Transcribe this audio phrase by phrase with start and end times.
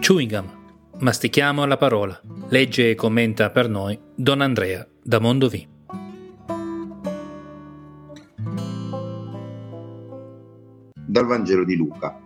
[0.00, 0.50] Chewing gum.
[1.00, 2.18] Mastichiamo la parola.
[2.48, 5.68] Legge e commenta per noi Don Andrea da Mondovì.
[10.94, 12.18] Dal Vangelo di Luca.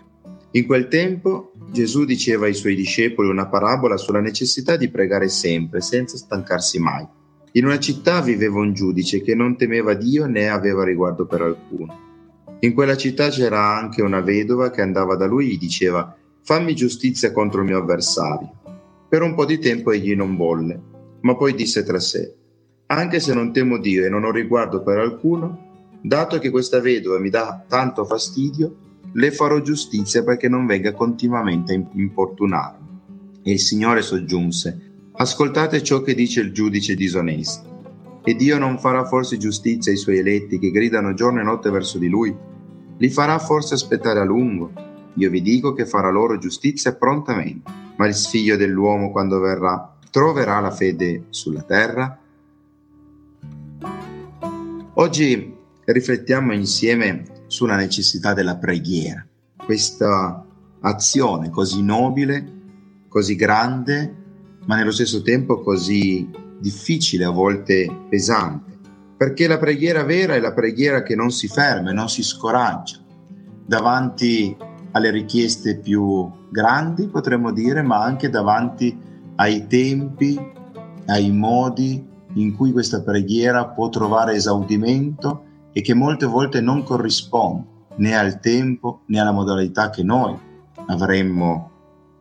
[0.52, 5.80] In quel tempo Gesù diceva ai suoi discepoli una parabola sulla necessità di pregare sempre,
[5.80, 7.04] senza stancarsi mai.
[7.52, 11.98] In una città viveva un giudice che non temeva Dio né aveva riguardo per alcuno.
[12.60, 16.74] In quella città c'era anche una vedova che andava da lui e gli diceva fammi
[16.74, 18.52] giustizia contro il mio avversario.
[19.08, 20.78] Per un po' di tempo egli non volle,
[21.20, 22.34] ma poi disse tra sé,
[22.86, 27.18] anche se non temo Dio e non ho riguardo per alcuno, dato che questa vedova
[27.18, 28.76] mi dà tanto fastidio,
[29.14, 32.88] le farò giustizia perché non venga continuamente a importunarmi.
[33.42, 38.20] E il Signore soggiunse, ascoltate ciò che dice il giudice disonesto.
[38.22, 41.96] E Dio non farà forse giustizia ai suoi eletti che gridano giorno e notte verso
[41.96, 42.34] di lui?
[42.98, 44.92] Li farà forse aspettare a lungo?
[45.14, 47.70] Io vi dico che farà loro giustizia prontamente.
[47.96, 52.18] Ma il figlio dell'uomo, quando verrà, troverà la fede sulla terra?
[54.94, 59.24] Oggi riflettiamo insieme sulla necessità della preghiera,
[59.56, 60.44] questa
[60.80, 62.52] azione così nobile,
[63.08, 64.14] così grande,
[64.66, 68.72] ma nello stesso tempo così difficile, a volte pesante.
[69.16, 73.02] Perché la preghiera vera è la preghiera che non si ferma e non si scoraggia
[73.66, 74.56] davanti
[74.94, 78.96] alle richieste più grandi, potremmo dire, ma anche davanti
[79.36, 80.38] ai tempi,
[81.06, 82.02] ai modi
[82.34, 88.40] in cui questa preghiera può trovare esaudimento e che molte volte non corrisponde né al
[88.40, 90.36] tempo né alla modalità che noi
[90.86, 91.70] avremmo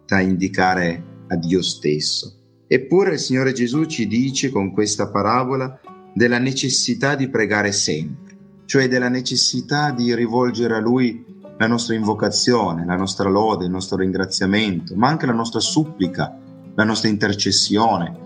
[0.06, 2.40] da indicare a Dio stesso.
[2.68, 5.80] Eppure il Signore Gesù ci dice con questa parabola
[6.14, 11.33] della necessità di pregare sempre, cioè della necessità di rivolgere a Lui
[11.64, 16.38] la nostra invocazione, la nostra lode, il nostro ringraziamento, ma anche la nostra supplica,
[16.76, 18.18] la nostra intercessione,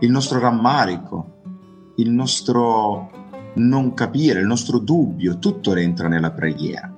[0.00, 1.40] il nostro rammarico,
[1.96, 3.10] il nostro
[3.54, 6.94] non capire, il nostro dubbio, tutto rientra nella preghiera,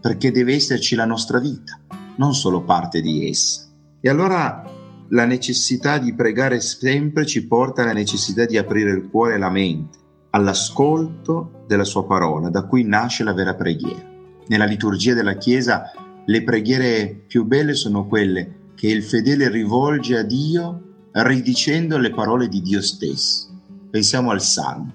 [0.00, 1.78] perché deve esserci la nostra vita,
[2.16, 3.68] non solo parte di essa.
[4.00, 4.64] E allora
[5.10, 9.50] la necessità di pregare sempre ci porta alla necessità di aprire il cuore e la
[9.50, 9.98] mente
[10.30, 14.09] all'ascolto della sua parola, da cui nasce la vera preghiera.
[14.50, 15.92] Nella liturgia della Chiesa
[16.26, 22.48] le preghiere più belle sono quelle che il fedele rivolge a Dio ridicendo le parole
[22.48, 23.46] di Dio stesso.
[23.88, 24.92] Pensiamo al Salmo,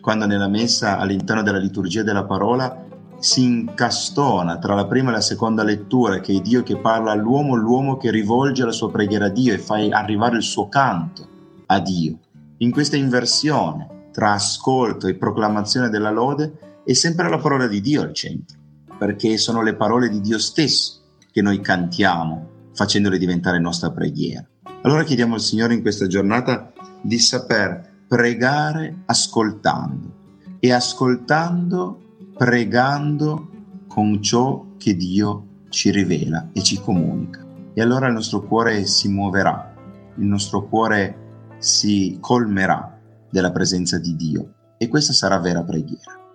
[0.00, 2.86] quando nella messa all'interno della liturgia della parola
[3.18, 7.54] si incastona tra la prima e la seconda lettura, che è Dio che parla all'uomo,
[7.54, 11.28] l'uomo che rivolge la sua preghiera a Dio e fa arrivare il suo canto
[11.66, 12.18] a Dio.
[12.58, 18.00] In questa inversione tra ascolto e proclamazione della lode è sempre la parola di Dio
[18.00, 18.64] al centro,
[18.98, 24.46] perché sono le parole di Dio stesso che noi cantiamo facendole diventare nostra preghiera.
[24.82, 30.14] Allora chiediamo al Signore in questa giornata di saper pregare ascoltando
[30.60, 32.00] e ascoltando
[32.36, 33.48] pregando
[33.86, 37.44] con ciò che Dio ci rivela e ci comunica.
[37.72, 39.74] E allora il nostro cuore si muoverà,
[40.16, 42.98] il nostro cuore si colmerà
[43.30, 46.25] della presenza di Dio e questa sarà vera preghiera.